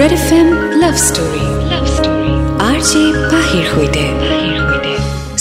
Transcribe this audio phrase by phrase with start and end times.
[0.00, 0.48] Red F M
[0.82, 2.32] love story love story
[2.68, 4.04] R J পাহিৰ সৈতে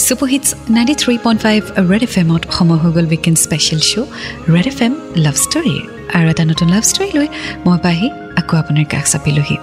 [0.06, 1.62] super hits ninety three point five
[1.92, 4.08] red F এমত সময় হৈ গ'ল weekend special show'
[4.56, 4.94] red F M
[5.26, 5.82] love ষ্টৰীৰ
[6.18, 7.28] আৰু এটা নতুন লাভ ষ্টৰী লৈ
[7.66, 8.08] মই পাহি
[8.40, 9.58] আকৌ আপোনাৰ কাষ চাপিলোহি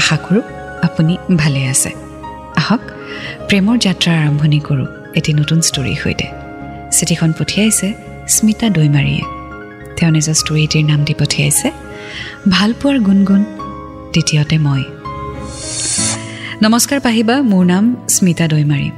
[0.00, 0.42] আশা কৰোঁ
[0.86, 1.90] আপুনি ভালে আছে।
[2.60, 2.82] আহক
[3.48, 4.88] প্ৰেমৰ যাত্ৰাৰ আৰম্ভণি কৰোঁ
[5.18, 6.26] এটি নতুন ষ্টৰীৰ সৈতে।
[6.96, 7.88] চিঠিখন পঠিয়াইছে
[8.34, 9.24] স্মিতা দৈমাৰীয়ে।
[9.96, 11.68] তেওঁ নিজৰ ষ্টৰীটিৰ নাম দি পঠিয়াইছে
[12.54, 13.42] ভালপোৱাৰ গুণগুণ
[14.12, 14.84] দ্বিতীয়তে মই।
[16.62, 18.90] নমস্কাৰ পাহিবা মোৰ নাম স্মিতা দৈমাৰী।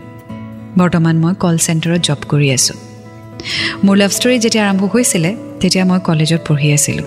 [0.78, 2.76] বৰ্তমান মই কল চেণ্টাৰত জব কৰি আছোঁ।
[3.84, 7.04] মোৰ লাভ ষ্টৰী যেতিয়া আৰম্ভ হৈছিলে তেতিয়া মই কলেজত পঢ়ি আছিলোঁ।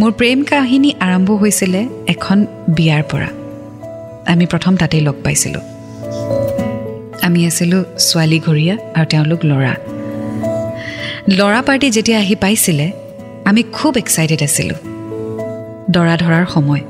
[0.00, 3.28] মোৰ প্ৰেম কাহিনী আৰম্ভ হৈছিলে এখন বিয়াৰ পৰা।
[4.32, 5.60] আমি প্ৰথম তাতেই লগ পাইছিলোঁ।
[7.22, 9.74] আমি আছিলোঁ ছোৱালীঘৰীয়া আৰু তেওঁলোক ল'ৰা।
[11.28, 12.92] ল'ৰা পাৰ্টি যেতিয়া আহি পাইছিলে
[13.44, 14.93] আমি খুব এক্সাইটেড আছিলোঁ।
[15.96, 16.82] দৰা ধৰাৰ সময়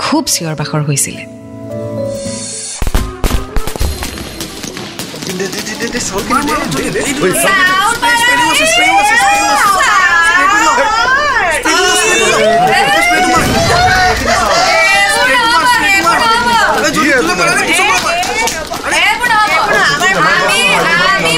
[0.00, 1.22] খুব চিঞৰ বাখৰ হৈছিলে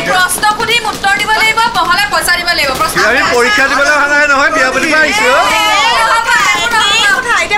[0.09, 2.71] প্ৰশ্ন সুধিম উত্তৰ দিব লাগিব বহলে পইচা দিব লাগিব
[3.03, 5.33] আমি পৰীক্ষা দিবলৈ অহা নাই নহয় বিয়া পাতিব আহিছো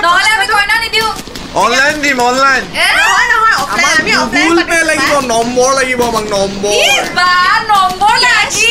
[0.05, 1.11] নহলে আমি কইনা নিদিওঁ
[1.55, 2.63] অনলাইন দিম অনলাইন
[4.25, 6.73] গুগল পে লাগিব নম্বৰ লাগিব আমাক নম্বৰ
[7.17, 7.31] বা
[7.71, 8.69] নম্বৰ লাগি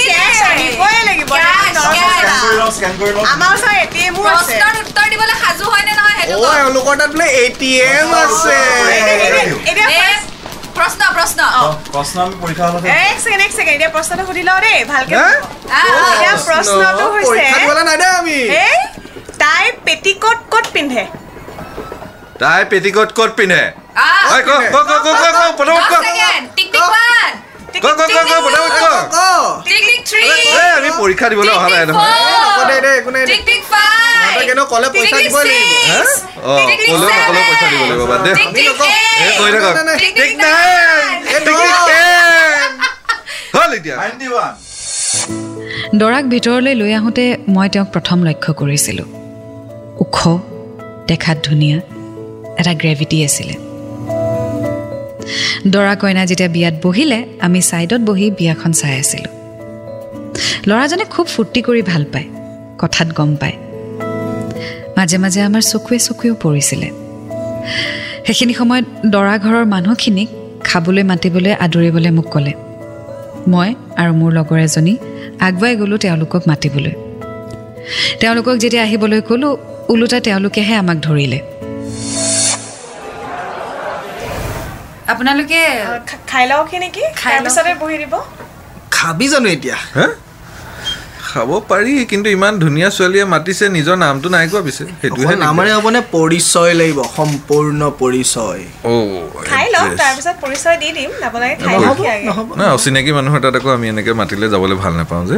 [3.27, 6.95] আমাৰ ওচৰত এটিএমো আছে প্ৰশ্নৰ উত্তৰ দিবলৈ সাজু হয় নে নহয় সেইটো অ কওক। এওঁলোকৰ
[7.01, 8.59] তাত বোলে এটিএম আছে
[9.91, 10.11] এ,
[10.77, 11.41] প্ৰশ্ন প্ৰশ্ন
[11.89, 15.29] প্ৰশ্ন আমি পৰীক্ষা হলতে এক ছেকেণ্ড এক ছেকেণ্ড এতিয়া প্ৰশ্নটো সুধি লওঁ দেই ভালকে হে?
[15.73, 18.77] আহ, আহ। এতিয়া প্ৰশ্নটো হৈছে পৰীক্ষা দিবলৈ নাই দে আমি এই
[19.39, 21.03] তাই পেটিকোট ক'ত পিন্ধে
[22.41, 23.63] তাই পেটিকোট ক'ত পিন্ধে?
[24.75, 25.03] পটাপট
[27.85, 29.19] ক ক
[29.69, 30.23] টিক টিক থ্ৰী,
[30.61, 33.23] এ আমি পৰীক্ষা দিবলৈ টিক অহা নাই টিক নহয় নকওঁ ফ'ৰ, দে দে একো নাই
[33.27, 36.13] দে। টিক টিক ফাইভ, সিহঁতে কিন্তু ক'লে পইচা টিক টিক দিবই লাগিব। ছিক্স,
[36.51, 39.35] অ টিক টিক ক'লেও নক'লেও পইচা দিব লাগিব বাদ দে। টিক টিক নকওঁ। এ এইট,
[39.41, 40.53] কৈ থাকক। নাই, নাই, tick tick tick nine.
[40.55, 42.71] Nine, এই টিক টিক দহ। টেন
[43.57, 44.53] হ'ল এতিয়া। Ninety one.
[46.01, 49.09] দৰাক ভিতৰলৈ লৈ আহোঁতে মই তেওঁক প্ৰথম লক্ষ্য কৰিছিলোঁ।
[50.03, 50.17] ওখ
[51.11, 51.79] দেখাত ধুনীয়া
[52.59, 53.55] এটা গ্ৰেভিটি আছিলে।
[55.67, 59.33] দৰা কইনা যেতিয়া বিয়াত বহিলে আমি ছাইডত বহি বিয়াখন চাই আছিলোঁ।
[60.67, 62.29] ল'ৰাজনে খুব ফূৰ্তি কৰি ভাল পায়
[62.79, 63.57] কথাত গম পায়।
[64.97, 66.89] মাজে মাজে আমাৰ চকুৱে চকুৱেও পৰিছিলে।
[68.27, 70.29] সেইখিনি সময়ত দৰা ঘৰৰ মানুহখিনিক
[70.65, 72.53] খাবলৈ মাতিবলৈ আদৰিবলৈ মোক ক'লে
[73.53, 74.95] মই আৰু মোৰ লগৰ এজনী
[75.41, 76.95] আগুৱাই গ'লোঁ তেওঁলোকক মাতিবলৈ।
[78.21, 79.57] তেওঁলোকক যেতিয়া আহিবলৈ ক'লোঁ
[79.89, 81.39] ওলোটা তেওঁলোকেহে আমাক ধৰিলে।
[85.13, 85.61] আপোনালোকে
[86.31, 87.03] খাই লওঁহি নেকি?
[87.21, 88.15] খাই। তাৰপিছতে বহি দিব।
[88.97, 89.77] খাবি জানো এতিয়া?
[89.97, 90.07] হা?
[91.29, 96.01] খাব পাৰি কিন্তু ইমান ধুনীয়া ছোৱালীয়ে মাতিছে নিজৰ নামটো নাই কোৱা পিছে। সেইটোহে নামেৰে হ'বনে?
[96.17, 98.63] পৰিচয় লাগিব সম্পূৰ্ণ পৰিচয়।
[99.51, 103.41] খাই লওক তাৰপিছত পৰিচয় দি দিম। আপোনালোকে খাই নহ'ব, লওক আগে। নহ'ব। না অচিনাকি মানুহৰ
[103.45, 105.37] তাত আকৌ আমি এনেকে মাতিলে যাবলৈ ভাল নাপাওঁ যে।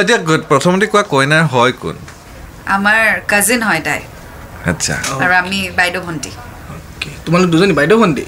[0.00, 0.18] এতিয়া
[0.50, 1.96] প্ৰথমতে কোৱা কইনাৰ হয় কোন?
[2.76, 3.00] আমাৰ
[3.32, 4.00] কাজিন হয় তাই।
[4.66, 6.30] আচ্ছা। আৰু আমি বাইদেউ ভণ্টি।
[7.26, 8.24] তোমালোক দুজনী বাইদেউ ভণ্টি?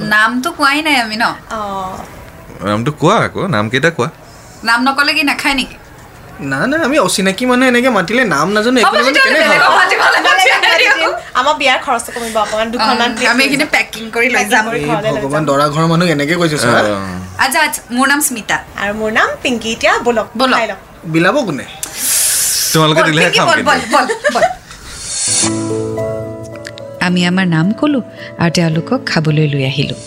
[0.00, 1.96] নামটো কোৱাই নাই আমি ন। অঁ।
[2.66, 4.08] নামটো কোৱা আকৌ নাম কেইটা কোৱা।
[4.64, 5.76] নাম নকলে কি নাখায় নেকি?
[6.52, 9.40] না না আমি অচিনাকি মানুহ এনেকে মাতিলে নাম নাজানো একো নাজানো কেনে।
[11.40, 14.64] আমাৰ বিয়াৰ খৰচটো কমিব অকণমান দুখনমান আমি এইখিনি পেকিং কৰি লৈ যাম।
[15.24, 16.96] ভগৱান। দৰা ঘৰৰ মানুহ এনেকে কৈছে চোৱা। অ,
[17.44, 20.58] আচ্ছা আচ্ছা মোৰ নাম স্মিতা। আৰু মোৰ নাম পিংকি এতিয়া বলক বলক।
[21.12, 21.66] বিলাব কোনে?
[22.72, 23.46] তোমালোকে দিলেহে খাম।
[27.06, 28.02] আমি আমাৰ নাম ক'লোঁ
[28.42, 29.98] আৰু তেওঁলোকক খাবলৈ লৈ আহিলোঁ।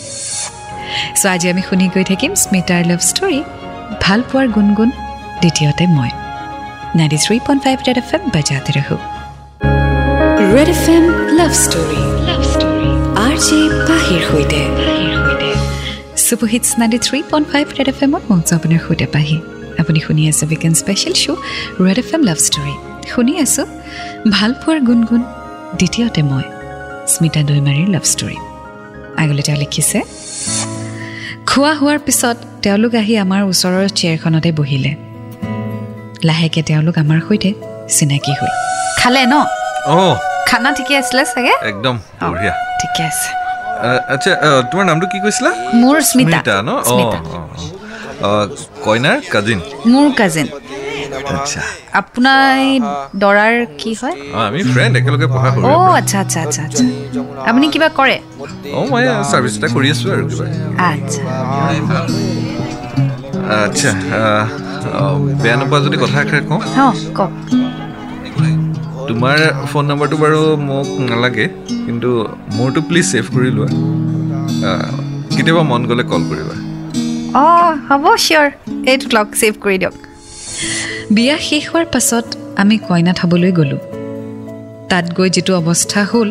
[1.20, 3.40] চ' আজি আমি শুনি গৈ থাকিম স্মিতাৰ লাভ ষ্টৰী
[4.04, 4.90] ভাল পোৱাৰ গুণগুণ
[5.42, 6.10] দ্বিতীয়তে মই।
[6.98, 8.96] Ninety three point five red F M বাজাতে ৰহো
[10.54, 11.04] red F M
[11.38, 12.88] love story love story
[13.24, 13.58] R J
[13.88, 14.60] পাহিৰ সৈতে
[16.24, 19.36] super hits ninety three point five red F এমত মঞ্চ আপোনাৰ সৈতে পাহি
[19.80, 21.38] আপুনি শুনি আছে weekend special show'
[21.86, 22.74] red F M love story
[23.12, 23.66] শুনি আছোঁ
[24.36, 25.22] ভাল পোৱাৰ গুণগুণ
[25.78, 26.44] দ্বিতীয়তে মই
[27.12, 28.38] স্মিতা দৈমাৰীৰ লাভ ষ্টৰী
[29.22, 29.98] আগলৈ তেওঁ লিখিছে
[31.50, 34.92] খোৱা হোৱাৰ পিছত তেওঁলোক আহি আমাৰ ওচৰৰ চেয়াৰখনতে বহিলে
[36.28, 37.50] লাহেকৈ তেওঁলোক আমাৰ সৈতে
[37.96, 38.50] চিনাকি হ'ল।
[39.00, 39.34] খালে ন?
[39.94, 39.96] অ।
[40.48, 41.54] খানা ঠিকে আছিলে চাগে?
[41.70, 41.94] একদম
[42.30, 43.28] বঢ়িয়া। ঠিকে আছে।
[44.14, 44.30] আচ্ছা
[44.70, 45.50] তোমাৰ নামটো কি কৈছিলা?
[45.82, 46.38] মোৰ স্মিতা।
[46.68, 46.70] ন?
[48.84, 49.58] কইনাৰ কাজিন?
[49.92, 50.46] মোৰ কাজিন।
[51.34, 51.60] আচ্ছা।
[52.00, 52.56] আপোনাৰ
[53.22, 54.16] দৰাৰ কি হয়?
[54.36, 56.84] অঁ আমি ফ্ৰেণ্ড একেলগে পঢ়া সৰু। অ' আচ্ছা আচ্ছা আচ্ছা আচ্ছা।
[57.50, 58.16] আপুনি কিবা কৰে?
[58.78, 60.44] অঁ মই ছাৰ্ভিচ এটা কৰি আছোঁ আৰু কিবা।
[60.90, 61.20] আচ্ছা।
[63.64, 64.46] আচ্ছা আহ, আহ,
[65.42, 66.60] বেয়া নোপোৱা যদি কথা এষাৰ কওঁ।
[67.18, 67.32] কওক।
[69.08, 69.38] তোমাৰ
[69.70, 70.40] ফোন নম্বৰটো বাৰু
[70.70, 71.46] মোক নালাগে
[71.86, 72.10] কিন্তু
[72.56, 73.68] মোৰটো প্লিজ ছেভ কৰি লোৱা।
[75.36, 76.54] কেতিয়াবা মন গ'লে কল কৰিবা।
[77.40, 78.48] অঁ হ'ব চিয়'ৰ
[78.90, 79.96] এইটো লগ ছেভ কৰি দিয়ক।
[81.10, 83.80] বিয়া শেষ হোৱাৰ পাছত আমি কইনা থ'বলৈ গ'লোঁ।
[84.90, 86.28] তাত গৈ যিটো অৱস্থা হ'ল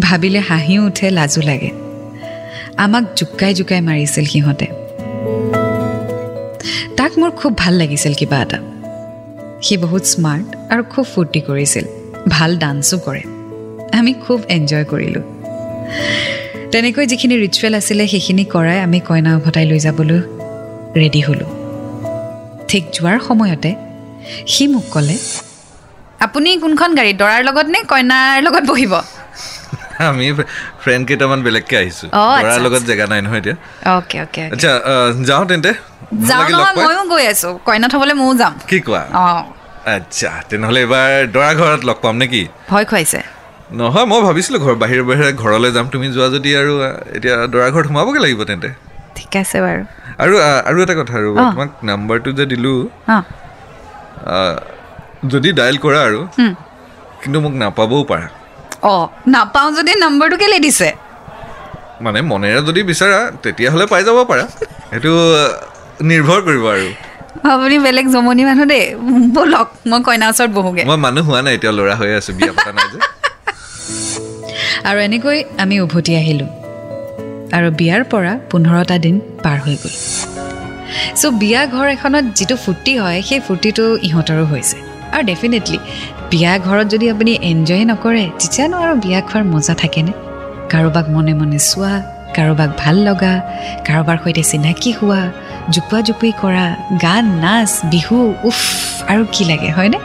[0.00, 1.70] ভাবিলে হাঁহিও উঠে লাজো লাগে।
[2.84, 4.66] আমাক জোকাই জোকাই মাৰিছিল সিহঁতে।
[7.00, 8.58] তাক মোৰ খুব ভাল লাগিছিল কিবা এটা।
[9.62, 11.84] সি বহুত স্মাৰ্ট আৰু খুব ফূৰ্তি কৰিছিল
[12.28, 13.22] ভাল ডান্সো কৰে।
[13.98, 15.22] আমি খুব এনজয় কৰিলোঁ।
[16.72, 20.20] তেনেকৈ যিখিনি ৰিচুৱেল আছিলে সেইখিনি কৰাই আমি কইনা উভতাই লৈ যাবলৈ
[21.00, 21.50] ৰেডি হ'লোঁ।
[22.68, 23.70] ঠিক যোৱাৰ সময়তে
[24.46, 25.16] সি মোক ক'লে
[26.20, 28.92] আপুনি কোনখন গাড়ী দৰাৰ লগত নে কইনাৰ লগত বহিব?
[30.08, 30.26] আমি
[30.82, 32.08] ফ্ৰেণ্ড কেইটামান বেলেগকৈ আহিছোঁ।
[32.44, 33.56] ল'ৰাৰ লগত। জেগা নাই নহয় এতিয়া।
[33.94, 34.70] অ'কে অ'কে আচ্ছা
[35.28, 35.72] যাওঁ তেন্তে।
[36.28, 39.02] যাওঁ নহয়। ময়ো গৈ আছোঁ। কইনা থ'বলৈ ময়ো যাম। কি কোৱা?
[39.24, 39.42] অঁ।
[39.96, 42.42] আচ্ছা তেনেহ'লে এইবাৰ দৰা ঘৰত লগ পাম নেকি?
[42.70, 43.20] ভয় খুৱাইছে।
[43.80, 46.72] নহয় মই ভাবিছিলোঁ ঘৰ বাহিৰে বাহিৰে ঘৰলৈ যাম। তুমি যোৱা যদি আৰু
[47.16, 48.68] এতিয়া দৰা ঘৰত সোমাবগৈ লাগিব তেন্তে।
[49.16, 49.82] ঠিক আছে বাৰু।
[50.22, 50.34] আৰু
[50.68, 52.76] আৰু এটা কথা আৰু। তোমাক নাম্বাৰটো যে দিলোঁ
[55.32, 56.20] যদি ডায়েল কৰা আৰু।
[57.22, 58.26] কিন্তু মোক নাপাবও পাৰা।
[58.82, 59.04] অঁ
[59.34, 60.88] নাপাওঁ যদি নম্বৰটো কেলৈ দিছে?
[62.04, 64.44] মানে মনেৰে যদি বিচাৰা তেতিয়াহ'লে পাই যাব পাৰা।
[64.90, 65.12] সেইটো
[66.10, 66.88] নিৰ্ভৰ কৰিব আৰু।
[67.52, 68.84] আপুনি বেলেগ জমনি মানুহ দেই।
[69.36, 72.72] ব'লক মই কইনাৰ ওচৰত বহোগৈ। মই মানুহ হোৱা নাই এতিয়া ল'ৰা হৈ আছোঁ বিয়া পতা
[72.76, 72.98] নাই যে।
[74.88, 76.48] আৰু এনেকৈ আমি উভতি আহিলোঁ।
[77.56, 79.94] আৰু বিয়াৰ পৰা পোন্ধৰটা দিন পাৰ হৈ গ'ল।
[81.20, 84.76] চ' বিয়া ঘৰ এখনত যিটো ফূৰ্তি হয় সেই ফূৰ্তিটো ইহঁতৰো হৈছে।
[85.12, 85.78] আৰু ডেফিনেটলি
[86.32, 90.12] বিয়া ঘৰত যদি আপুনি এনজয় নকৰে তেতিয়ানো আৰু বিয়া খোৱাৰ মজা থাকেনে?
[90.72, 91.92] কাৰোবাক মনে মনে চোৱা
[92.36, 93.32] কাৰোবাক ভাল লগা
[93.86, 95.22] কাৰোবাৰ সৈতে চিনাকি হোৱা
[95.74, 96.66] জোকোৱা জোকুৱি কৰা
[97.04, 98.18] গান নাচ বিহু
[98.48, 98.60] উফ
[99.12, 99.98] আৰু কি লাগে হয়নে?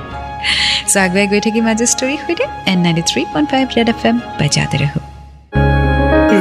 [0.91, 4.15] চ' আগুৱাই গৈ থাকিম আজি ষ্টৰীৰ সৈতে N ninety three point five red F M
[4.39, 4.99] বাজাতে ৰহো।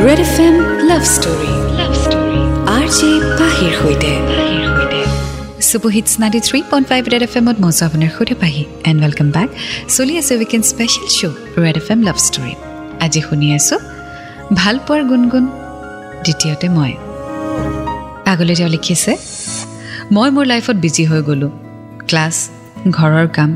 [0.05, 0.55] Red F M
[0.91, 2.41] love story love story
[2.77, 4.13] R J পাহিৰ সৈতে।
[5.70, 9.49] Super hits ninety three point five red F এমত মজা আপোনাৰ সৈতে পাহি এণ্ড ৱেলকাম বেক
[9.96, 12.55] চলি আছে weekend special show' red F M love story
[13.05, 13.78] আজি শুনি আছোঁ
[14.61, 15.44] ভাল পোৱাৰ গুণগুণ
[16.25, 16.93] দ্বিতীয়তে মই।
[18.32, 19.12] আগলৈ তেওঁ লিখিছে
[20.14, 21.52] মই মোৰ লাইফত বিজি হৈ গ'লোঁ।
[22.08, 22.37] ক্লাছ
[22.99, 23.50] ঘৰৰ কাম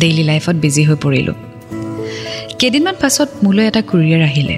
[0.00, 1.36] ডেইলি লাইফত বিজি হৈ পৰিলোঁ।
[2.58, 4.56] কেইদিনমান পাছত মোলৈ এটা কুৰিয়াৰ আহিলে।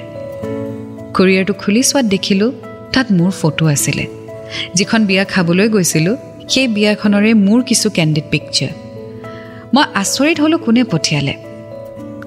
[1.17, 2.51] কুৰিয়াৰটো খুলি চোৱাত দেখিলোঁ
[2.93, 4.05] তাত মোৰ ফটো আছিলে।
[4.75, 6.17] যিখন বিয়া খাবলৈ গৈছিলোঁ
[6.53, 8.73] সেই বিয়াখনৰে মোৰ কিছু কেণ্ডিড পিকচাৰ
[9.75, 11.35] মই আচৰিত হ'লোঁ কোনে পঠিয়ালে।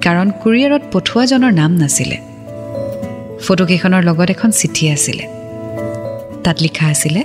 [0.06, 2.18] কাৰণ কুৰিয়াৰত পঠোৱাজনৰ নাম নাছিলে।
[3.46, 5.24] ফটোকেইখনৰ লগত এখন চিঠি আছিলে।
[6.44, 7.22] তাত লিখা আছিলে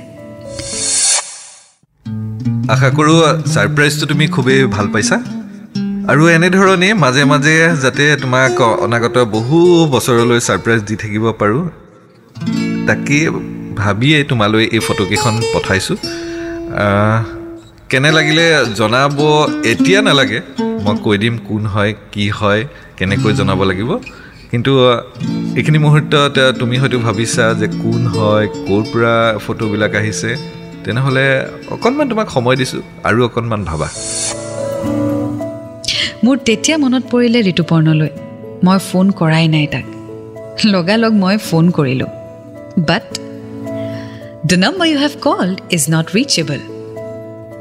[2.75, 3.19] আশা কৰোঁ
[3.53, 5.17] ছাৰপ্ৰাইজটো তুমি খুবেই ভাল পাইছা।
[6.11, 9.59] আৰু এনেধৰণেই মাজে মাজে যাতে তোমাক অনাগত বহু
[9.95, 11.63] বছৰলৈ ছাৰপ্ৰাইজ দি থাকিব পাৰোঁ
[12.89, 13.25] তাকেই
[13.81, 15.99] ভাবিয়েই তোমালৈ এই ফটোকেইখন পঠাইছোঁ।
[17.89, 18.45] কেনে লাগিলে
[18.75, 19.19] জনাব?
[19.65, 20.41] এতিয়া নালাগে।
[20.85, 22.65] মই কৈ দিম কোন হয় কি হয়
[22.97, 23.91] কেনেকৈ জনাব লাগিব।
[24.51, 24.73] কিন্তু
[25.59, 30.31] এইখিনি মুহূৰ্তত তুমি হয়তো ভাবিছা যে কোন হয় ক'ৰ পৰা ফটোবিলাক আহিছে।
[30.85, 31.27] তেনেহ'লে
[31.71, 33.89] অকণমান তোমাক সময় দিছোঁ আৰু অকণমান ভাবা।
[36.25, 38.11] মোৰ তেতিয়া মনত পৰিলে ঋতুপৰ্ণলৈ।
[38.65, 39.87] মই ফোন কৰাই নাই তাক।
[40.65, 42.11] লগালগ মই ফোন কৰিলোঁ।
[42.89, 43.05] But
[44.51, 46.61] the number you have called is not reachable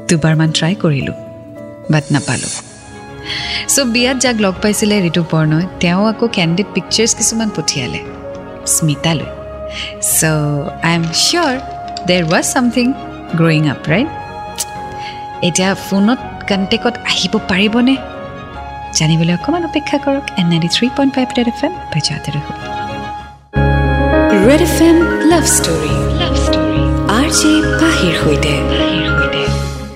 [0.08, 1.16] দুবাৰমান ট্ৰাই কৰিলোঁ
[1.92, 2.52] বাট নাপালোঁ।
[3.74, 8.00] চ' বিয়াত যাক লগ পাইছিলে ঋতুপৰ্ণই তেওঁ আকৌ কেণ্ডিড পিকচাৰ্ছ কিছুমান পঠিয়ালে
[8.74, 9.28] স্মিতালৈ।
[10.16, 10.22] চ'
[10.88, 11.54] I am sure
[12.08, 12.86] there was something
[13.40, 14.08] growing up right
[15.48, 17.94] এতিয়া ফোনত কণ্টেক্টত আহিব পাৰিবনে?
[18.98, 22.30] জানিবলৈ অকণমান অপেক্ষা কৰক N ninety three point five red F M বাজাতে
[24.46, 24.96] red F M
[25.30, 25.97] love story
[27.38, 28.52] R J পাহিৰ সৈতে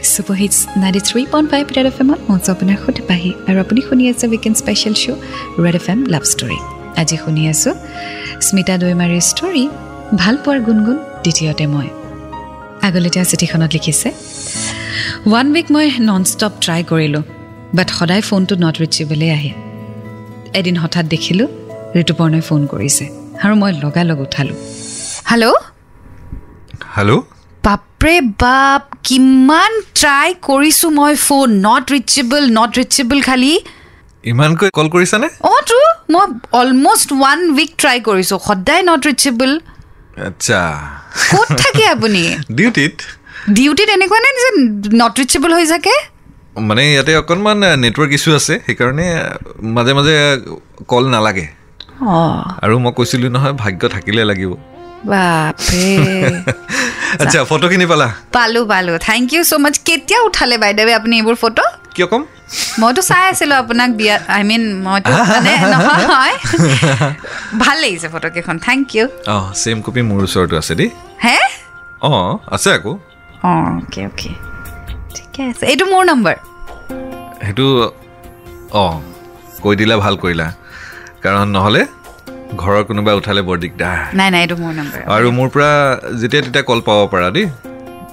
[0.07, 4.05] super hits ninety three point five red F এমত মঞ্চ আপোনাৰ সৈতে পাহি আৰু আপুনি শুনি
[4.13, 5.19] আছে weekend special show'
[5.65, 6.59] red F M love story
[7.01, 7.73] আজি শুনি আছোঁ
[8.47, 9.65] স্মিতা দৈমাৰীৰ ষ্টৰী
[10.21, 11.89] ভাল পোৱাৰ গুণগুণ দ্বিতীয়তে মই
[12.87, 14.09] আগলৈ তেওঁ চিঠিখনত লিখিছে
[15.29, 17.25] ওৱান উইক মই নন ষ্টপ ট্ৰাই কৰিলোঁ
[17.77, 19.53] বাট সদায় ফোনটো নট ৰিচেবলেই আহে
[20.59, 21.49] এদিন হঠাৎ দেখিলোঁ
[22.03, 23.05] ঋতুপৰ্ণই ফোন কৰিছে
[23.43, 24.59] আৰু মই লগালগ উঠালোঁ
[25.31, 25.72] হেল্ল'
[26.97, 27.21] হেল্ল'
[27.65, 33.53] বাপৰে বাপ কিমান ট্ৰাই কৰিছোঁ মই phone not reachable not reachable খালি।
[34.25, 35.29] ইমানকৈ কল কৰিছানে?
[35.43, 35.81] অঁ ট্ৰু
[36.13, 39.51] মই অলমষ্ট ওৱান উইক ট্ৰাই কৰিছোঁ সদায় নট ৰিচেবল
[40.27, 40.61] আচ্ছা।
[41.31, 42.23] ক'ত থাকে আপুনি?
[42.59, 42.95] ডিউটিত
[43.49, 44.49] ডিউটিত এনেকুৱা নাই যে
[44.97, 45.95] নট ৰিচেবল হৈ থাকে?
[46.69, 49.07] মানে ইয়াতে অকণমান নেটৱৰ্ক ইছ্যু আছে সেইকাৰণে
[49.77, 50.15] মাজে মাজে
[50.87, 51.47] কল নালাগে।
[52.09, 54.53] অঁ। আৰু মই কৈছিলোঁ নহয় ভাগ্য থাকিলে লাগিব।
[57.23, 58.09] আচ্ছা ফটোখিনি পালা?
[58.33, 62.23] পালোঁ পালোঁ। থেংক ইউ ছ' মাছ কেতিয়া উঠালে বাইদেৱে আপুনি এইবোৰ ফটো কিয় ক'ম?
[62.81, 66.35] মইতো চাই আছিলোঁ আপোনাক বিয়াত আই মিন মইতো মানে নহয়।
[67.63, 70.89] ভাল লাগিছে ফটোকেইখন থেংক ইউ অঁ ছেম কপি মোৰ ওচৰতো আছে দেই।
[71.25, 71.37] হে?
[72.03, 72.93] অঁ আছে আকৌ।
[73.45, 74.31] অঁ অ'কে অ'কে
[75.15, 76.35] ঠিকে আছে। এইটো মোৰ নম্বৰ
[77.45, 77.67] সেইটো
[78.73, 78.95] অঁ
[79.63, 80.47] কৈ দিলা ভাল কৰিলা।
[81.23, 81.83] কাৰণ নহ'লে
[82.61, 85.71] ঘৰৰ কোনোবাই উঠালে বৰ দিগদাৰ। নাই নাই এইটো মোৰ নম্বৰ আৰু মোৰ পৰা
[86.21, 87.47] যেতিয়া তেতিয়া কল পাব পাৰা দেই।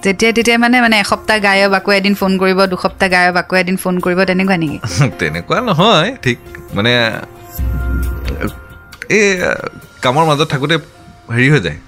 [0.04, 3.94] যেতিয়া তেতিয়া মানে মানে এসপ্তাহ গায়ব আকৌ এদিন ফোন কৰিব দুসপ্তাহ গায়ব আকৌ এদিন ফোন
[4.04, 4.78] কৰিব তেনেকুৱা নেকি?
[5.20, 6.38] তেনেকুৱা নহয় ঠিক।
[6.74, 6.92] মানে
[9.10, 9.26] এই
[10.02, 10.76] কামৰ মাজত থাকোঁতে
[11.34, 11.78] হেৰি হৈ যায়।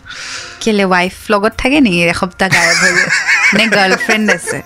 [0.60, 2.92] কেলে ৱাইফ লগত থাকে নেকি এসপ্তাহ গায়ব হৈ?
[3.56, 4.56] নে গাৰ্লফ্ৰেণ্ড আছে?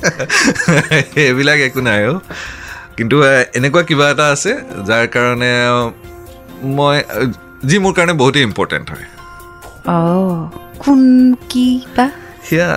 [1.23, 2.19] এইবিলাক একো নাই অ'
[2.97, 3.17] কিন্তু
[3.59, 4.53] এনেকুৱা কিবা এটা আছে
[4.89, 5.51] যাৰ কাৰণে
[6.77, 6.97] মই
[7.65, 9.07] যি মোৰ কাৰণে বহুতেই ইম্পৰ্টেণ্ট হয়।
[9.89, 10.41] অঁ
[10.79, 11.01] কোন
[11.49, 12.07] কি বা?
[12.43, 12.69] সেয়া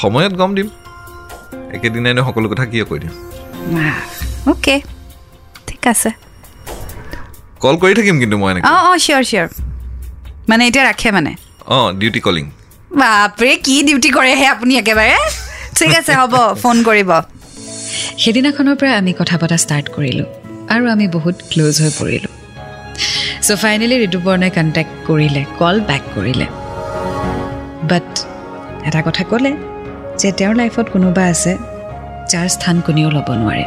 [0.00, 0.68] সময়ত গম দিম।
[1.72, 3.12] একেদিনাইনো সকলো কথা কিয় কৈ দিম?
[4.46, 4.80] অ'কে
[5.66, 6.10] ঠিক আছে।
[7.60, 9.48] কল কৰি থাকিম কিন্তু মই এনেকৈ। অঁ অঁ চিয়'ৰ চিয়'ৰ
[10.48, 11.32] মানে এতিয়া ৰাখে মানে।
[11.66, 12.44] অঁ ডিউটি কলিং
[12.90, 15.16] বাপৰে কি ডিউটি কৰেহে আপুনি একেবাৰে?
[15.78, 17.10] ঠিক আছে হ'ব ফোন কৰিব।
[18.22, 20.26] সেইদিনাখনৰ পৰা আমি কথা পতা ষ্টাৰ্ট কৰিলোঁ
[20.68, 22.32] আৰু আমি বহুত ক্ল'জ হৈ পৰিলোঁ।
[23.46, 26.46] চ' ফাইনেলি ঋতুপৰ্ণই কণ্টেক্ট কৰিলে কল বেক কৰিলে
[27.90, 28.08] বাট
[28.88, 29.52] এটা কথা ক'লে
[30.20, 31.52] যে তেওঁৰ লাইফত কোনোবা আছে
[32.32, 33.64] যাৰ স্থান কোনেও ল'ব নোৱাৰে।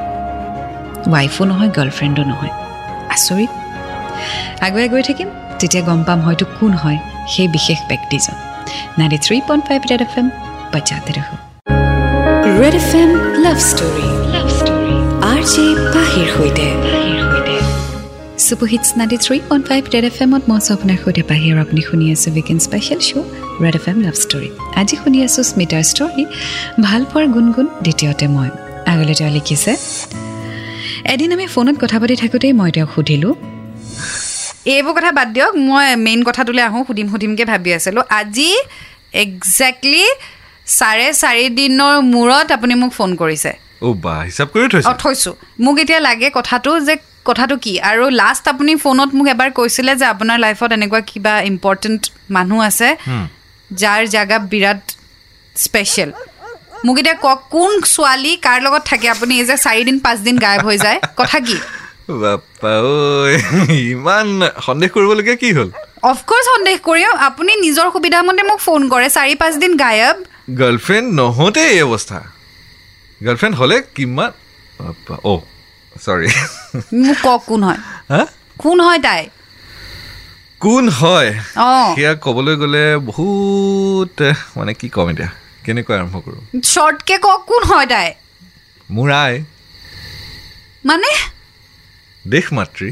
[1.13, 2.53] ৱাইফো নহয় গাৰ্লফ্ৰেণ্ডো নহয়।
[3.15, 3.51] আচৰিত।
[4.65, 6.99] আগুৱাই গৈ থাকিম তেতিয়া গম পাম হয়তো কোন হয়
[7.33, 8.35] সেই বিশেষ ব্যক্তিজন।
[8.99, 10.27] Ninety three point five red F M
[10.73, 11.11] বাচ্চাতে
[12.59, 13.09] red F M
[13.45, 14.95] love story love story
[15.31, 16.67] R J পাহিৰ সৈতে।
[18.47, 21.81] Super hits ninety three point five red F এমত মই আছোঁ আপোনাৰ সৈতে পাহিৰ আপুনি
[21.89, 23.27] শুনি আছোঁ weekend special show'
[23.63, 24.49] red F M love story
[24.81, 26.23] আজি শুনি আছোঁ স্মিতাৰ ষ্টৰী
[26.85, 28.49] ভাল পোৱাৰ গুণগুণ দ্বিতীয়তে মই।
[28.91, 29.71] আগলৈ তেওঁ লিখিছে
[31.13, 33.33] এদিন আমি ফোনত কথা পাতি থাকোঁতেই মই তেওঁক সুধিলোঁ
[34.73, 38.51] এইবোৰ কথা বাদ দিয়ক মই মেইন কথাটোলৈ আহোঁ সুধিম সুধিমকৈ ভাবি আছিলোঁ। আজি
[39.23, 40.05] একজেক্টলি
[40.79, 43.51] চাৰে চাৰি দিনৰ মূৰত আপুনি মোক ফোন কৰিছে।
[45.03, 45.33] থৈছোঁ।
[45.65, 46.95] মোক এতিয়া লাগে কথাটো যে
[47.27, 47.73] কথাটো কি?
[47.89, 52.01] আৰু লাষ্ট আপুনি ফোনত মোক এবাৰ কৈছিলে যে আপোনাৰ লাইফত এনেকুৱা কিবা ইম্পৰ্টেণ্ট
[52.35, 52.87] মানুহ আছে
[53.71, 54.81] যাৰ জাগা বিৰাট
[55.55, 56.09] স্পেচিয়েল
[56.85, 59.07] মোক এতিয়া কওক কোন ছোৱালী কাৰ লগত থাকে?
[59.15, 61.57] আপুনি এই যে চাৰিদিন পাঁচদিন গায়ব হৈ যায় কথা কি?
[63.91, 64.27] ইমান
[64.65, 65.69] সন্দেহ কৰিবলগীয়া কি হ'ল?
[66.49, 70.15] সন্দেহ কৰিম আপুনি নিজৰ সুবিধামতে মোক ফোন কৰে চাৰি পাঁচদিন গায়ব।
[70.61, 72.19] গাৰ্লফ্ৰেণ্ড নহওঁতে এই অৱস্থা।
[73.25, 74.31] গাৰ্লফ্ৰেণ্ড হ'লে কিমান
[75.31, 75.41] অ'
[75.95, 76.29] চৰি
[77.03, 77.79] মোক কওক কোন হয়?
[78.57, 79.21] কোন হয় তাই?
[80.59, 81.29] কোন হয়?
[81.95, 84.17] সেয়া ক'বলৈ গ'লে বহুত
[84.57, 85.29] মানে কি ক'ম এতিয়া?
[85.65, 86.41] কেনেকৈ আৰম্ভ কৰোঁ?
[86.63, 88.07] শ্বৰ্টকে কওক কোন হয় তাই?
[88.91, 89.33] মোৰ আই।
[90.85, 91.11] মানে?
[92.27, 92.89] দেশ মাতৃ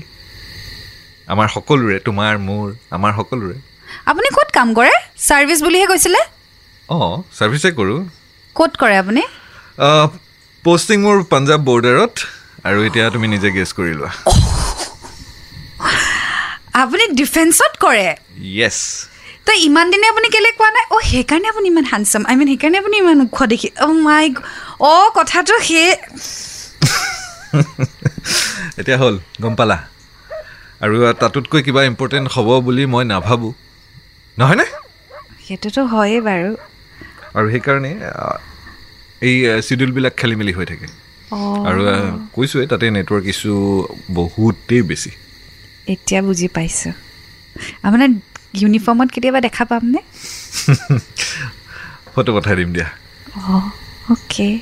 [1.28, 3.58] আমাৰ সকলোৰে তোমাৰ মোৰ আমাৰ সকলোৰে।
[4.06, 4.94] আপুনি ক'ত কাম কৰে?
[5.18, 6.22] ছাৰ্ভিচ বুলিহে কৈছিলে?
[6.90, 8.00] অঁ ছাৰ্ভিচে কৰোঁ।
[8.56, 9.24] ক'ত কৰে আপুনি?
[10.66, 12.16] পষ্টিং মোৰ পাঞ্জাৱ বৰ্ডাৰত
[12.66, 14.12] আৰু এতিয়া তুমি নিজে গেছ কৰি লোৱা।
[16.82, 18.16] আপুনি ডিফেন্সত কৰে?
[18.60, 18.80] য়েছ
[19.46, 20.86] তো ইমান দিনে আপুনি কেলৈ কোৱা নাই?
[20.92, 24.34] অ' সেইকাৰণে আপুনি ইমান হানচাম আই মিন সেইকাৰণে আপুনি ইমান ওখ দেখি অ' মাই
[24.80, 25.94] অ' কথাটো সেই
[28.80, 29.78] এতিয়া হ'ল গম পালা।
[30.82, 33.54] আৰু তাতোতকৈ কিবা ইম্পৰ্টেণ্ট হ'ব বুলি মই নাভাবোঁ।
[34.38, 34.66] নহয়নে?
[35.46, 36.56] সেইটোতো হয়েই বাৰু।
[37.38, 37.92] আৰু সেইকাৰণে
[39.22, 40.88] এই চিডিউলবিলাক খেলি মেলি হৈ থাকে।
[41.66, 41.82] আৰু
[42.34, 43.54] কৈছোঁৱে তাতে নেটৱৰ্ক ইছ্যু
[44.14, 45.10] বহুতেই বেছি।
[45.88, 46.92] এতিয়া বুজি পাইছোঁ।
[47.84, 48.10] আপোনাৰ
[48.54, 49.98] ইউনিফৰ্মত কেতিয়াবা দেখা পামনে?
[52.16, 52.90] ফটো পঠাই দিম দিয়া।
[53.36, 53.70] অঁ
[54.10, 54.60] অ'কে।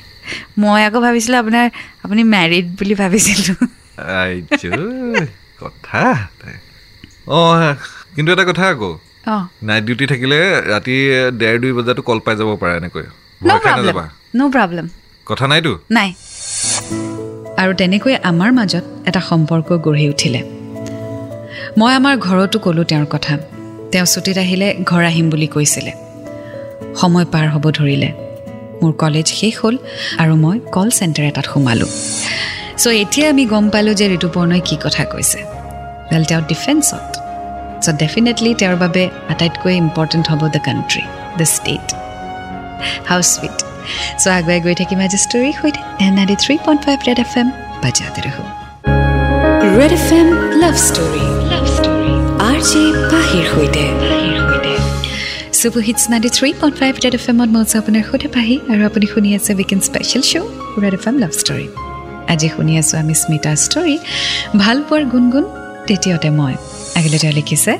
[0.58, 1.70] মই আকৌ ভাবিছিলোঁ আপোনাৰ
[2.02, 3.68] আপুনি মেৰিড বুলি ভাবিছিলোঁ।
[5.60, 6.28] কথা।
[7.26, 7.74] অঁ
[8.14, 8.98] কিন্তু এটা কথা আকৌ।
[9.62, 10.96] নাইট ডিউটি থাকিলে ৰাতি
[11.38, 13.02] ডেৰ দুই বজাতো কল পাই যাব পাৰে এনেকৈ।
[15.26, 15.78] কথা নাইতো?
[15.90, 16.14] নাই।
[17.62, 20.40] আৰু তেনেকৈ আমাৰ মাজত এটা সম্পৰ্ক গঢ়ি উঠিলে।
[21.78, 23.34] মই আমাৰ ঘৰতো ক'লোঁ তেওঁৰ কথা।
[23.92, 25.92] তেওঁ ছুটীত আহিলে ঘৰ আহিম বুলি কৈছিলে।
[27.00, 28.10] সময় পাৰ হ'ব ধৰিলে।
[28.82, 29.76] মোৰ কলেজ শেষ হ'ল
[30.18, 31.90] আৰু মই কল চেণ্টাৰ এটাত সোমালোঁ।
[32.78, 35.38] চ' এতিয়া আমি গম পালোঁ যে ঋতুপৰ্ণই কি কথা কৈছে।
[36.10, 37.06] ৱেল তেওঁ ডিফেন্সত
[37.84, 41.02] চ' ডেফিনেটলি তেওঁৰ বাবে আটাইতকৈ ইম্পৰ্টেণ্ট হ'ব the country
[41.38, 41.86] the state
[43.08, 43.56] how sweet
[44.22, 47.48] so' আগুৱাই গৈ থাকিম আজি ষ্টৰীৰ সৈতে। N ninety three point five red F M
[47.82, 48.44] বাজাতে ৰহো।
[49.78, 50.28] Red F M
[50.62, 52.12] love story love story
[52.48, 53.84] R J পাহিৰ সৈতে।
[55.60, 58.82] Super hits ninety three point five red F এমত মই আছোঁ আপোনাৰ সৈতে পাহি আৰু
[58.90, 60.48] আপুনি শুনি আছে weekend special show'
[60.82, 61.66] red F M love story
[62.32, 63.96] আজি শুনি আছোঁ আমি স্মিতাৰ ষ্টৰী
[64.62, 65.44] ভাল পোৱাৰ গুণগুণ
[65.88, 66.54] দ্বিতীয়তে মই।
[66.98, 67.72] আগলৈ তেওঁ লিখিছে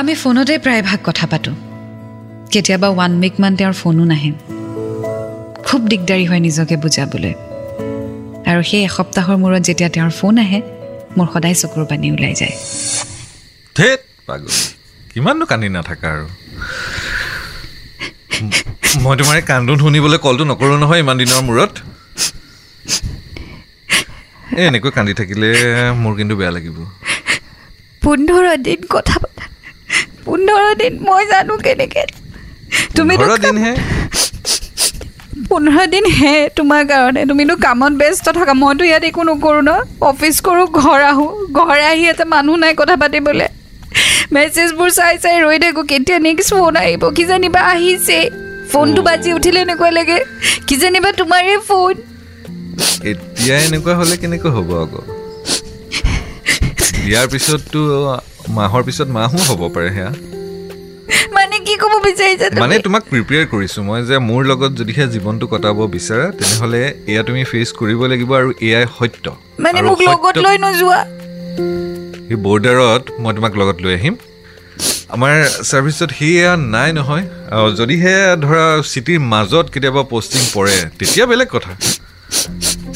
[0.00, 1.54] আমি ফোনতে প্ৰায়ভাগ কথা পাতোঁ।
[2.54, 4.30] কেতিয়াবা ওৱান উইকমান তেওঁৰ ফোনো নাহে।
[5.66, 7.34] খুব দিগদাৰী হয় নিজকে বুজাবলৈ।
[8.50, 10.60] আৰু সেই এসপ্তাহৰ মূৰত যেতিয়া তেওঁৰ ফোন আহে
[11.16, 12.54] মোৰ সদায় চকুৰ পানী ওলাই যায়।
[15.12, 16.26] কিমাননো কান্দি নাথাকা আৰু।
[19.02, 21.72] মই তোমাৰ এই কান্দোন শুনিবলৈ কলটো নকৰোঁ নহয় ইমান দিনৰ মূৰত।
[24.58, 25.48] এই এনেকৈ কান্দি থাকিলে
[26.02, 26.78] মোৰ কিন্তু বেয়া লাগিব।
[28.02, 29.44] পোন্ধৰ দিন কথা পতা
[30.26, 32.06] পোন্ধৰ দিন মই জানো কেনেকৈ
[32.96, 33.74] তুমিতো পোন্ধৰ দিনহে?
[35.48, 39.70] পোন্ধৰ দিন হে তোমাৰ কাৰণে। তুমিতো কামত ব্যস্ত থাকা। মইতো ইয়াত একো নকৰোঁ ন।
[40.10, 43.48] অফিচ কৰোঁ ঘৰ আহোঁ। ঘৰ আহি এটা মানুহ নাই কথা পাতিবলৈ।
[44.34, 47.02] মেছেজবোৰ চাই চাই ৰৈ থাকোঁ। কেতিয়া নেক্সট ফোন আহিব?
[47.16, 48.18] কিজানিবা আহিছে।
[48.72, 50.18] ফোনটো বাজি উঠিলে এনেকুৱা লাগে।
[50.68, 51.94] কিজানিবা তোমাৰে ফোন।
[53.10, 55.00] এতিয়া এনেকুৱা হ'লে কেনেকৈ হ'ব আকৌ?
[57.04, 57.80] বিয়াৰ পিছততো
[58.48, 60.10] মাহৰ পিছত মাহো হ'ব পাৰে সেয়া।
[61.66, 62.46] কি ক'ব বিচাৰিছা?
[62.62, 67.42] মানে তোমাক প্ৰিপেয়াৰ কৰিছোঁ মই যে মোৰ লগত যদিহে জীৱনটো কটাব বিচাৰা তেনেহ'লে এয়া তুমি
[67.50, 69.24] ফেচ কৰিব লাগিব আৰু এয়াই সত্য।
[69.64, 71.00] মানে মোক লগত লৈ নোযোৱা?
[72.26, 74.14] সেই বৰ্ডাৰত মই তোমাক লগত লৈ আহিম।
[75.14, 75.34] আমাৰ
[75.68, 81.72] ছাৰ্ভিচত সেয়া নাই নহয়। আৰু যদিহে ধৰা চিটিৰ মাজত কেতিয়াবা পষ্টিং পৰে তেতিয়া বেলেগ কথা।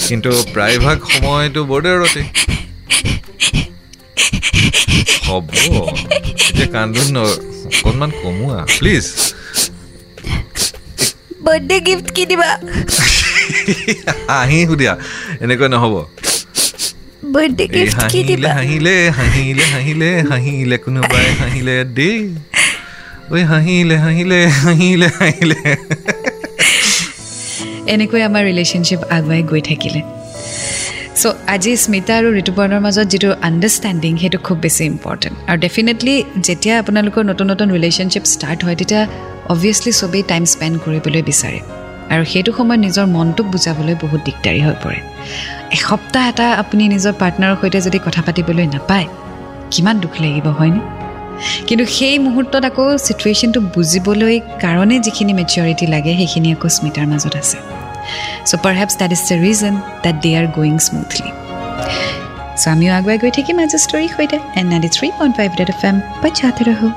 [0.09, 2.23] কিন্তু প্ৰায়ভাগ সময়টো বৰ্ডাৰতে।
[5.27, 5.47] হ'ব
[6.49, 7.09] এতিয়া কান্দোন
[7.69, 9.05] ন- অকণমান কমোৱা প্লিজ
[11.45, 12.49] বাৰ্থডে গিফ্ট কি দিবা
[14.31, 14.95] হাঁহি সুধীয়া
[15.43, 15.95] এনেকৈ নহ'ব
[17.35, 22.19] বাৰ্থডে এই গিফ্ট কি হাঁহিলে দিবা হাঁহিলে হাঁহিলে হাঁহিলে হাঁহিলে কোনোবাই হাঁহিলে দেই
[23.31, 25.59] ঐ হাঁহিলে হাঁহিলে হাঁহিলে হাঁহিলে
[27.93, 30.01] এনেকৈ আমাৰ ৰিলেশ্যনশ্বিপ আগুৱাই গৈ থাকিলে
[31.21, 36.15] চ' আজি স্মিতা আৰু ঋতুপৰ্ণৰ মাজত যিটো আণ্ডাৰষ্টেণ্ডিং সেইটো খুব বেছি ইম্পৰ্টেণ্ট আৰু ডেফিনেটলি
[36.47, 39.03] যেতিয়া আপোনালোকৰ নতুন নতুন ৰিলেশ্যনশ্বিপ ষ্টাৰ্ট হয় তেতিয়া
[39.53, 41.61] অবভিয়াছলি চবেই টাইম স্পেণ্ড কৰিবলৈ বিচাৰে।
[42.13, 44.99] আৰু সেইটো সময়ত নিজৰ মনটোক বুজাবলৈ বহুত দিগদাৰী হৈ পৰে।
[45.79, 49.07] এসপ্তাহ এটা আপুনি নিজৰ পাৰ্টনাৰৰ সৈতে যদি কথা পাতিবলৈ নাপায়
[49.73, 50.81] কিমান দুখ লাগিব হয়নে?
[51.69, 57.59] কিন্তু সেই মুহূৰ্তত আকৌ চিটুৱেশ্যনটো বুজিবলৈ কাৰণে যিখিনি মেচিয়ৰিটি লাগে সেইখিনি আকৌ স্মিতাৰ মাজত আছে।
[58.49, 59.75] So' perhaps that is the reason
[60.05, 61.29] that they are going smoothly
[62.61, 65.83] so' আমিও আগুৱাই গৈ থাকিম আজি ষ্টৰীৰ সৈতে। N ninety three point five red F
[65.89, 66.89] M বাচ্চাতে ৰহো।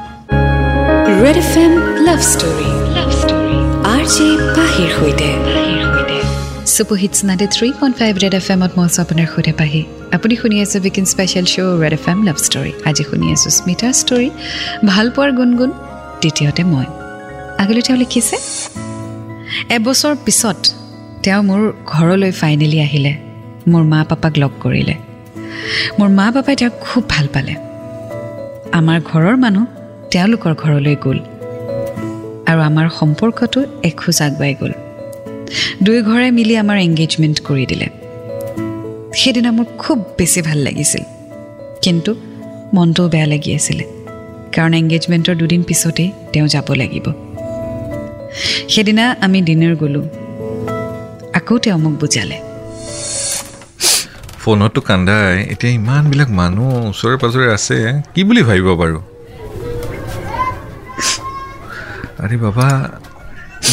[1.23, 1.73] Red F M
[2.07, 3.57] love story love story
[3.93, 4.27] R J
[4.57, 5.29] পাহিৰ সৈতে।
[7.01, 9.81] Hits ninety three point five red F এমত মই আছোঁ আপোনাৰ সৈতে পাহি।
[10.15, 13.93] আপুনি শুনি আছে weekend special show' red F M love story আজি শুনি আছোঁ স্মিতাৰ
[14.01, 14.29] ষ্টৰী
[14.89, 15.71] ভাল পোৱাৰ গুণগুণ
[16.21, 16.87] দ্বিতীয়তে মই।
[17.61, 18.35] আগলৈ তেওঁ লিখিছে
[19.75, 20.59] এবছৰ পিছত
[21.23, 23.15] তেওঁ মোৰ ঘৰলৈ ফাইনেলি আহিলে।
[23.67, 24.93] মোৰ মা পাপাক লগ কৰিলে।
[25.99, 27.55] মোৰ মা পাপাই তেওঁক খুব ভাল পালে।
[28.71, 29.65] আমাৰ ঘৰৰ মানুহ
[30.11, 31.19] তেওঁলোকৰ ঘৰলৈ গ'ল।
[32.45, 34.71] আৰু আমাৰ সম্পৰ্কটো এখোজ আগুৱাই গ'ল।
[35.83, 37.87] দুই ঘৰে মিলি আমাৰ এংগেজমেণ্ট কৰি দিলে।
[39.13, 41.01] সেইদিনা মোৰ খুব বেছি ভাল লাগিছিল।
[41.81, 42.15] কিন্তু
[42.73, 43.83] মনটোও বেয়া লাগি আছিলে।
[44.51, 47.13] কাৰণ এংগেজমেণ্টৰ দুদিন পিছতেই তেওঁ যাব লাগিব।
[48.69, 50.03] সেইদিনা আমি ডিনাৰ গ'লোঁ।
[51.37, 52.37] আকৌ তেওঁ মোক বুজালে।
[54.41, 57.77] ফোনতো কান্দাই এতিয়া ইমানবিলাক মানুহ ওচৰে পাজৰে আছে
[58.13, 58.97] কি বুলি ভাবিব বাৰু?
[62.23, 62.67] আৰে বাবা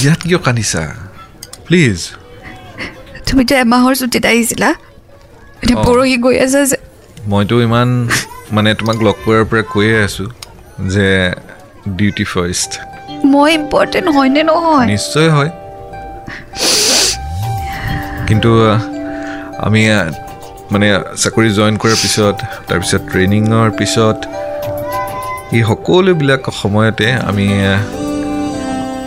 [0.01, 0.83] ইয়াত কিয় কান্দিছা?
[1.67, 1.99] প্লিজ
[3.27, 4.71] তুমিতো এমাহৰ ছুটীত আহিছিলা।
[5.63, 6.79] এতিয়া। পৰহি গৈ আছা যে।
[7.31, 7.89] মইতো ইমান
[8.55, 10.29] মানে তোমাক লগ কৰাৰ পৰা কৈয়ে আছোঁ
[10.95, 11.07] যে
[11.99, 12.71] ডিউটি ফাৰ্ষ্ট
[13.33, 14.87] মই ইম্পৰ্টেণ্ট হয়নে নহয়?
[14.95, 15.51] নিশ্চয় হয়।
[18.29, 18.51] কিন্তু
[19.67, 19.83] আমি
[20.73, 20.87] মানে
[21.23, 22.37] চাকৰি জইন কৰাৰ পিছত
[22.69, 24.19] তাৰপিছত ট্ৰেইনিঙৰ পিছত
[25.57, 27.47] এই সকলোবিলাক সময়তে আমি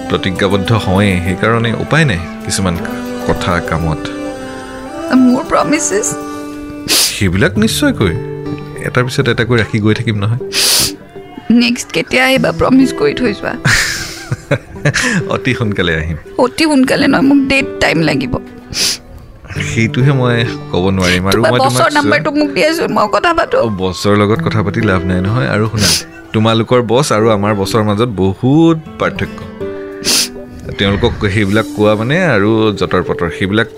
[0.09, 2.75] প্ৰতিজ্ঞাবদ্ধ হওঁৱেই। সেইকাৰণে উপায় নাই কিছুমান
[3.27, 4.01] কথা কামত।
[5.25, 6.07] মোৰ প্ৰমিছেছ
[7.15, 8.13] সেইবিলাক নিশ্চয়কৈ।
[8.87, 10.41] এটাৰ পিছত এটাকৈ ৰাখি গৈ থাকিম নহয়।
[11.63, 12.49] নেক্সট কেতিয়া আহিবা?
[12.59, 13.53] প্ৰমিছ কৰি থৈ যোৱা।
[15.35, 18.33] অতি সোনকালে আহিম। অতি সোনকালে নহয় মোক ডেট টাইম লাগিব।
[19.71, 20.37] সেইটোহে মই
[20.71, 24.39] ক'ব নোৱাৰিম আৰু তোমাৰ মই বছৰ তোমাক নাম্বাৰটো মোক দিয়াচোন মই কথা পাতো। বছৰ লগত
[24.45, 25.89] কথা পাতি লাভ নাই নহয় আৰু শুনা
[26.33, 29.39] তোমালোকৰ বছ আৰু আমাৰ বছৰ মাজত বহুত পাৰ্থক্য।
[30.79, 33.69] তেওঁলোকক সেইবিলাক কোৱা মানে আৰু জতৰ পটৰ সেইবিলাক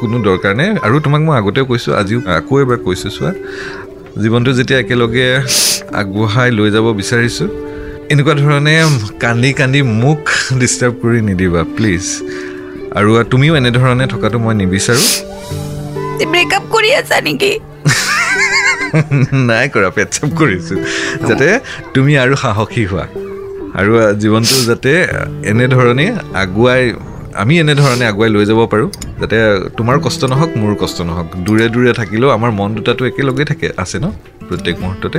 [0.00, 3.30] কোনো দৰকাৰ নাই। আৰু তোমাক মই আগতেও কৈছোঁ আজিও আকৌ এবাৰ কৈছোঁ চোৱা।
[4.22, 5.26] জীৱনটো যেতিয়া একেলগে
[6.00, 7.48] আগবঢ়াই লৈ যাব বিচাৰিছোঁ
[8.12, 8.74] এনেকুৱা ধৰণে
[9.24, 10.22] কান্দি কান্দি মোক
[10.60, 12.04] ডিষ্টাৰ্ব কৰি নিদিবা প্লিজ
[12.98, 15.06] আৰু তুমিও এনেধৰণে থকাটো মই নিবিচাৰোঁ?
[16.32, 17.52] ব্ৰেকআপ কৰি আছা নেকি?
[19.50, 20.78] নাই কৰা পেটচাপ কৰিছোঁ।
[21.28, 21.48] যাতে
[21.94, 23.04] তুমি আৰু সাহসী হোৱা।
[23.80, 24.92] আৰু জীৱনটো যাতে
[25.52, 26.06] এনেধৰণে
[26.42, 26.82] আগুৱাই
[27.42, 28.88] আমি এনেধৰণে আগুৱাই লৈ যাব পাৰোঁ।
[29.20, 29.36] যাতে
[29.76, 33.96] তোমাৰ কষ্ট নহওক মোৰ কষ্ট নহওক। দূৰে দূৰে থাকিলেও আমাৰ মন দুটাটো একেলগে থাকে আছে
[33.98, 34.06] ন
[34.48, 35.18] প্ৰত্যেক মুহূৰ্ততে?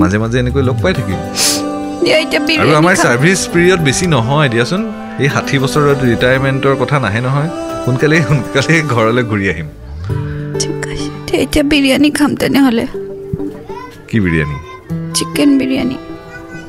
[0.00, 1.18] মাজে মাজে এনেকৈ লগ পাই থাকিম।
[2.60, 4.82] আৰু আমাৰ খাম। ছাৰ্ভিচ পিৰিয়ড বেছি নহয় দিয়াচোন।
[5.22, 7.50] এই ষাঠি বছৰত ৰিটায়াৰমেণ্টৰ কথা নাহে নহয়।
[7.84, 9.68] সোনকালে সোনকালে ঘৰলৈ ঘূৰি আহিম।
[11.44, 12.84] এতিয়া বিৰিয়ানী খাম তেনেহ'লে।
[14.08, 14.56] কি বিৰিয়ানী?
[15.16, 15.96] চিকেন বিৰিয়ানী।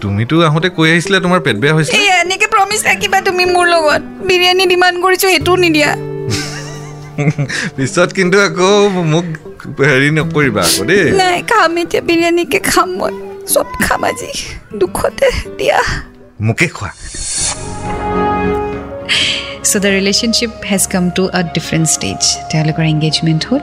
[0.01, 2.81] তুমিতো আহোঁতে কৈ আহিছিলা তোমাৰ পেট বেয়া হৈছিলে। এই এনেকে প্ৰমিছ
[3.27, 5.91] তুমি মোৰ লগত। বিৰিয়ানী ডিমাণ্ড কৰিছো সেইটোও নিদিয়া।
[7.75, 8.71] পিছত কিন্তু আকৌ
[9.13, 9.27] মোক
[9.89, 13.13] হেৰি নকৰিবা আকৌ দেই। নাই খাম এতিয়া বিৰিয়ানীকে খাম মই।
[13.53, 14.29] চব খাম আজি।
[14.79, 15.27] দুখতে
[15.59, 15.79] দিয়া।
[16.47, 16.91] মোকে খোৱা।
[19.63, 22.19] So' the relationship has come to a different stage
[22.51, 23.61] তেওঁলোকৰ এংগেজমেণ্ট হ'ল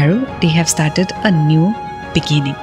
[0.00, 1.64] আৰু they have started a new
[2.14, 2.54] beginning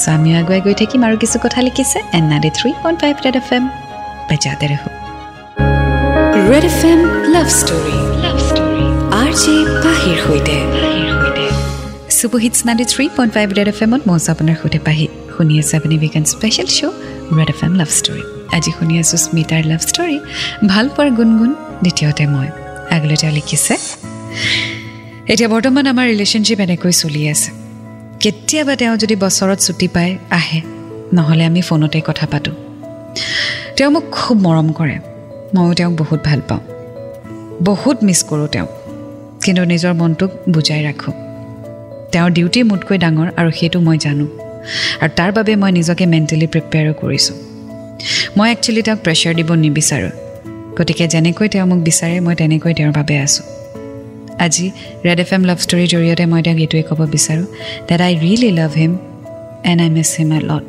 [0.00, 3.36] so' আমিও আগুৱাই গৈ থাকিম আৰু কিছু কথা লিখিছে N ninety three point five red
[3.42, 3.64] F M
[4.28, 4.88] বজাতে ৰহো
[6.48, 7.00] red F M
[7.34, 8.84] love story love story
[9.20, 9.54] R J
[9.84, 10.56] পাহিৰ সৈতে
[12.18, 15.74] super hits ninety three point five red F এমত মই আছোঁ আপোনাৰ সৈতে পাহি শুনি আছে
[15.78, 16.94] আপুনি weekend special show'
[17.38, 20.18] Red FM love love story আজি শুনি আছোঁ স্মিতাৰ লাভ ষ্টৰী
[20.66, 22.48] ভাল পোৱাৰ গুণগুণ দ্বিতীয়তে মই।
[22.90, 23.74] আগলৈ তেওঁ লিখিছে
[25.28, 27.50] এতিয়া বৰ্তমান আমাৰ ৰিলেশ্যনশ্বিপ এনেকৈ চলি আছে।
[28.20, 30.60] কেতিয়াবা তেওঁ যদি বছৰত ছুটি পাই আহে
[31.12, 32.54] নহ'লে আমি ফোনতে কথা পাতোঁ।
[33.76, 34.98] তেওঁ মোক খুব মৰম কৰে।
[35.54, 36.60] ময়ো তেওঁক বহুত ভাল পাওঁ।
[37.62, 38.68] বহুত মিছ কৰোঁ তেওঁক।
[39.44, 41.12] কিন্তু নিজৰ মনটোক বুজাই ৰাখোঁ।
[42.12, 44.26] তেওঁৰ ডিউটি মোতকৈ ডাঙৰ আৰু সেইটো মই জানো।
[45.00, 47.49] আৰু তাৰ বাবে মই নিজকে মেণ্টেলি প্ৰিপেয়াৰো কৰিছোঁ।
[48.36, 50.12] মই একচুৱেলি তেওঁক প্ৰেছাৰ দিব নিবিচাৰোঁ।
[50.78, 53.44] গতিকে যেনেকৈ তেওঁ মোক বিচাৰে মই তেনেকৈ তেওঁৰ বাবে আছোঁ।
[54.44, 54.66] আজি
[55.06, 57.46] ৰেড এফ এম লাভ ষ্টৰীৰ জৰিয়তে মই তেওঁক এইটোৱে ক'ব বিচাৰোঁ
[57.88, 58.92] that I really love him
[59.70, 60.68] and I miss him a lot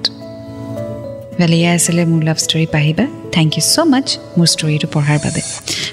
[1.39, 5.41] well এয়াই আছিলে মোৰ লাভ ষ্টৰী পাহিবা। থেংক ইউ ছ' মাছ মোৰ ষ্টৰীটো পঢ়াৰ বাবে।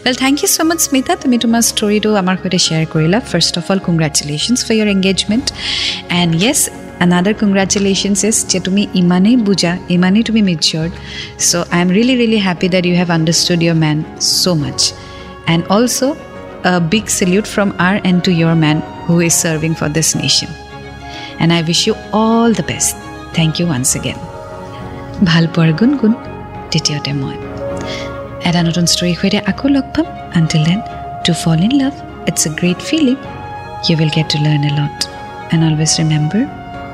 [0.04, 1.12] Well thank you so' much Smita.
[1.22, 5.46] তুমি তোমাৰ ষ্টৰীটো আমাৰ সৈতে শ্বেয়াৰ কৰিলা। First of all congratulations for your engagement
[6.20, 6.60] and yes
[7.04, 10.92] another congratulations is যে তুমি ইমানেই বুজা ইমানেই তুমি matured
[11.48, 13.98] so' I am really really happy that you have understood your man
[14.40, 14.80] so' much
[15.52, 16.28] and also'
[16.64, 20.48] a big salute from our end to your man who is serving for this nation.
[21.38, 22.96] And I wish you all the best.
[23.32, 24.18] Thank you once again.
[25.24, 26.12] ভাল পোৱাৰ গুণগুণ
[26.72, 27.36] দ্বিতীয়তে মই
[28.48, 30.06] এটা নতুন ষ্টৰীৰ সৈতে আকৌ লগ পাম
[30.38, 30.80] until then
[31.26, 31.94] to fall in love
[32.30, 33.16] it's a great feeling
[33.86, 34.96] you will get to learn a lot
[35.52, 36.44] and always remember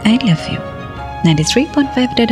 [0.05, 0.61] I love you
[1.25, 2.31] ninety three point five red